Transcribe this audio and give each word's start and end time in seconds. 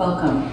Welcome. 0.00 0.48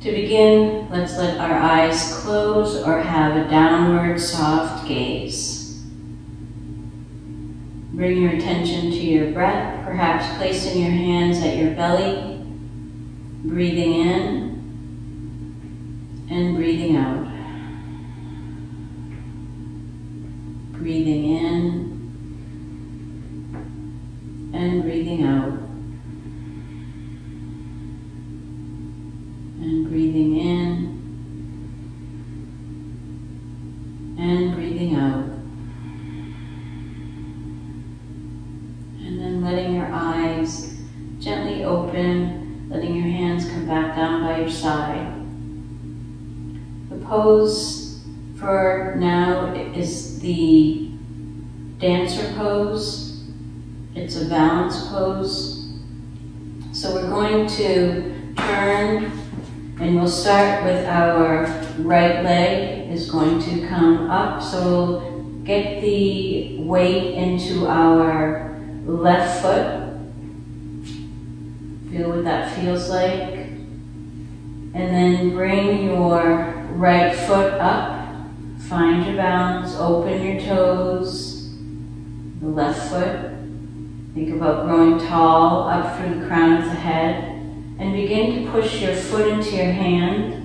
To 0.00 0.12
begin, 0.12 0.88
let's 0.90 1.18
let 1.18 1.40
our 1.40 1.58
eyes 1.58 2.20
close 2.22 2.80
or 2.80 3.00
have 3.00 3.36
a 3.36 3.50
downward 3.50 4.20
soft 4.20 4.86
gaze. 4.86 5.82
Bring 7.94 8.22
your 8.22 8.30
attention 8.34 8.92
to 8.92 8.96
your 8.96 9.32
breath, 9.32 9.84
perhaps 9.84 10.36
placing 10.36 10.80
your 10.82 10.92
hands 10.92 11.42
at 11.42 11.56
your 11.56 11.72
belly, 11.72 12.46
breathing 13.42 13.94
in 13.94 14.54
and 16.30 16.54
breathing 16.54 16.94
out. 16.94 17.26
Breathing 20.78 21.24
in 21.24 21.82
and 24.54 24.82
breathing 24.84 25.24
out. 25.24 25.65
And 29.58 29.88
breathing 29.88 30.36
in 30.36 30.96
and 34.18 34.54
breathing 34.54 34.94
out. 34.94 35.24
And 39.04 39.20
then 39.20 39.42
letting 39.42 39.74
your 39.74 39.88
eyes 39.92 40.76
gently 41.18 41.64
open, 41.64 42.68
letting 42.68 42.94
your 42.94 43.06
hands 43.06 43.48
come 43.48 43.66
back 43.66 43.96
down 43.96 44.22
by 44.22 44.40
your 44.40 44.50
side. 44.50 45.12
The 46.90 47.04
pose 47.04 48.04
for 48.36 48.94
now 48.98 49.54
is 49.54 50.20
the 50.20 50.90
dancer 51.78 52.32
pose. 52.34 53.24
It's 53.94 54.16
a 54.20 54.26
balance 54.26 54.86
pose. 54.88 55.68
So 56.72 56.94
we're 56.94 57.08
going 57.08 57.46
to 57.48 58.34
turn 58.36 59.25
and 59.78 59.96
we'll 59.96 60.08
start 60.08 60.64
with 60.64 60.86
our 60.86 61.44
right 61.78 62.24
leg 62.24 62.90
is 62.90 63.10
going 63.10 63.38
to 63.42 63.68
come 63.68 64.10
up. 64.10 64.42
So 64.42 64.62
we'll 64.64 65.26
get 65.44 65.82
the 65.82 66.58
weight 66.60 67.14
into 67.14 67.66
our 67.66 68.58
left 68.86 69.42
foot. 69.42 69.82
Feel 71.90 72.10
what 72.10 72.24
that 72.24 72.58
feels 72.58 72.88
like. 72.88 73.34
And 74.74 74.74
then 74.74 75.30
bring 75.34 75.84
your 75.84 76.68
right 76.72 77.14
foot 77.14 77.54
up. 77.54 78.08
Find 78.68 79.04
your 79.06 79.16
balance, 79.16 79.76
open 79.76 80.22
your 80.24 80.40
toes, 80.40 81.54
the 82.40 82.48
left 82.48 82.90
foot. 82.90 83.30
Think 84.14 84.34
about 84.34 84.64
growing 84.64 84.98
tall 85.06 85.68
up 85.68 85.98
through 85.98 86.20
the 86.20 86.26
crown 86.26 86.62
of 86.62 86.64
the 86.64 86.70
head. 86.70 87.35
And 87.78 87.92
begin 87.92 88.44
to 88.44 88.50
push 88.50 88.80
your 88.80 88.94
foot 88.94 89.28
into 89.28 89.56
your 89.56 89.72
hand. 89.72 90.42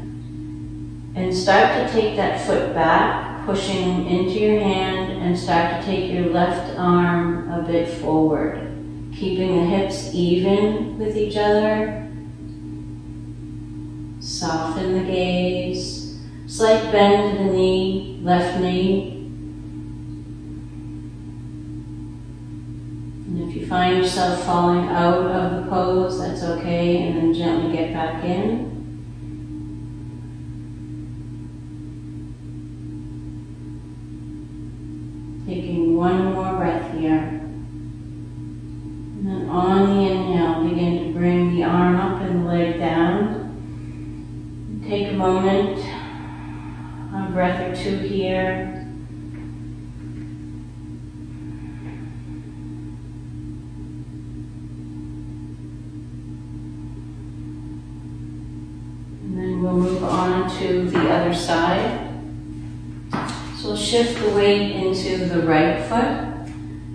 And 1.16 1.36
start 1.36 1.76
to 1.76 1.94
take 1.94 2.16
that 2.16 2.46
foot 2.46 2.74
back, 2.74 3.46
pushing 3.46 4.08
into 4.08 4.40
your 4.40 4.60
hand, 4.60 5.12
and 5.22 5.38
start 5.38 5.80
to 5.80 5.86
take 5.86 6.12
your 6.12 6.30
left 6.30 6.78
arm 6.78 7.52
a 7.52 7.62
bit 7.62 7.88
forward. 7.88 8.68
Keeping 9.16 9.56
the 9.56 9.66
hips 9.66 10.12
even 10.14 10.98
with 10.98 11.18
each 11.18 11.38
other. 11.38 12.10
Soften 14.20 14.94
the 14.94 15.12
gaze. 15.12 16.20
Slight 16.48 16.92
bend 16.92 17.40
the 17.40 17.54
knee, 17.54 18.20
left 18.24 18.60
knee. 18.60 19.21
Find 23.72 23.96
yourself 23.96 24.44
falling 24.44 24.90
out 24.90 25.32
of 25.32 25.64
the 25.64 25.70
pose, 25.70 26.20
that's 26.20 26.44
okay, 26.44 26.98
and 27.04 27.16
then 27.16 27.34
gently 27.34 27.72
get 27.72 27.94
back 27.94 28.22
in. 28.22 28.70
Taking 35.48 35.96
one 35.96 36.34
more 36.34 36.58
breath 36.58 36.94
here. 36.94 37.40
And 39.16 39.26
then 39.26 39.48
on 39.48 39.96
the 39.96 40.12
inhale, 40.12 40.68
begin 40.68 41.06
to 41.06 41.14
bring 41.18 41.56
the 41.56 41.64
arm 41.64 41.96
up 41.96 42.22
and 42.24 42.42
the 42.42 42.50
leg 42.50 42.78
down. 42.78 43.48
Take 44.86 45.14
a 45.14 45.16
moment, 45.16 45.80
a 47.16 47.32
breath 47.32 47.62
or 47.72 47.74
two 47.82 48.00
here. 48.00 48.81
To 59.62 60.90
the 60.90 61.10
other 61.10 61.34
side. 61.34 62.10
So 63.58 63.70
we'll 63.70 63.78
shift 63.78 64.20
the 64.20 64.32
weight 64.32 64.72
into 64.72 65.26
the 65.26 65.44
right 65.44 65.84
foot. 65.86 66.52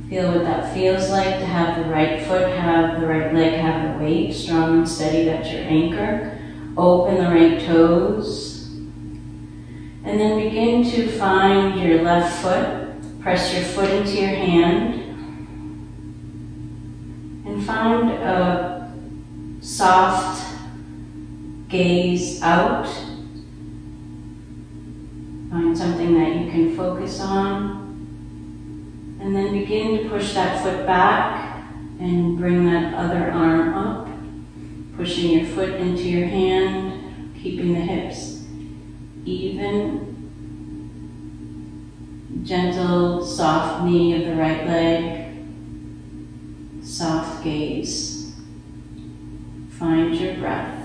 Feel 0.08 0.32
what 0.32 0.42
that 0.42 0.74
feels 0.74 1.08
like 1.10 1.38
to 1.38 1.46
have 1.46 1.84
the 1.84 1.90
right 1.90 2.24
foot, 2.26 2.48
have 2.48 3.00
the 3.00 3.06
right 3.06 3.32
leg, 3.32 3.54
have 3.54 3.98
the 3.98 4.04
weight 4.04 4.32
strong 4.32 4.78
and 4.78 4.88
steady, 4.88 5.24
that's 5.24 5.50
your 5.50 5.62
anchor. 5.62 6.38
Open 6.76 7.16
the 7.16 7.30
right 7.30 7.60
toes. 7.60 8.68
And 10.04 10.20
then 10.20 10.40
begin 10.40 10.88
to 10.90 11.08
find 11.18 11.80
your 11.80 12.02
left 12.02 12.42
foot. 12.42 13.20
Press 13.20 13.54
your 13.54 13.64
foot 13.64 13.90
into 13.90 14.20
your 14.20 14.28
hand. 14.28 14.94
And 17.46 17.64
find 17.64 18.10
a 18.10 18.92
soft 19.60 20.45
gaze 21.76 22.40
out 22.42 22.86
Find 25.56 25.78
something 25.78 26.12
that 26.18 26.36
you 26.36 26.50
can 26.50 26.76
focus 26.76 27.18
on. 27.18 27.86
And 29.20 29.34
then 29.34 29.58
begin 29.58 30.02
to 30.02 30.08
push 30.10 30.34
that 30.34 30.62
foot 30.62 30.84
back 30.84 31.64
and 31.98 32.36
bring 32.36 32.66
that 32.66 32.92
other 32.92 33.30
arm 33.30 33.72
up. 33.72 34.08
Pushing 34.98 35.30
your 35.30 35.46
foot 35.46 35.74
into 35.74 36.02
your 36.02 36.26
hand, 36.26 37.34
keeping 37.40 37.72
the 37.72 37.80
hips 37.80 38.44
even. 39.24 40.12
Gentle, 42.42 43.24
soft 43.24 43.84
knee 43.84 44.14
of 44.14 44.28
the 44.28 44.36
right 44.36 44.66
leg. 44.66 45.36
Soft 46.82 47.42
gaze. 47.42 48.34
Find 49.70 50.14
your 50.14 50.34
breath. 50.34 50.75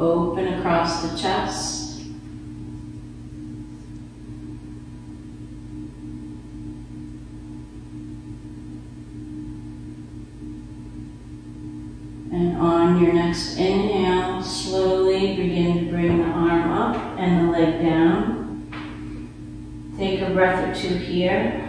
Open 0.00 0.54
across 0.54 1.02
the 1.02 1.18
chest. 1.18 2.00
And 12.32 12.56
on 12.56 13.02
your 13.02 13.12
next 13.12 13.58
inhale, 13.58 14.42
slowly 14.42 15.36
begin 15.36 15.84
to 15.84 15.90
bring 15.90 16.18
the 16.18 16.24
arm 16.24 16.70
up 16.70 16.96
and 17.18 17.48
the 17.48 17.52
leg 17.52 17.82
down. 17.82 18.30
Take 19.98 20.22
a 20.22 20.30
breath 20.30 20.66
or 20.66 20.74
two 20.80 20.94
here. 20.94 21.66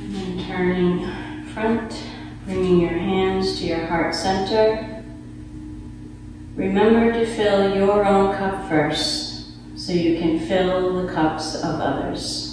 And 0.00 0.14
then 0.14 0.43
turning 0.54 1.44
front, 1.46 2.00
bringing 2.44 2.80
your 2.80 2.90
hands 2.90 3.58
to 3.58 3.66
your 3.66 3.86
heart 3.86 4.14
center. 4.14 5.02
Remember 6.54 7.12
to 7.12 7.26
fill 7.26 7.74
your 7.74 8.04
own 8.06 8.36
cup 8.36 8.68
first 8.68 9.48
so 9.76 9.92
you 9.92 10.16
can 10.16 10.38
fill 10.38 11.02
the 11.02 11.12
cups 11.12 11.56
of 11.56 11.80
others. 11.80 12.43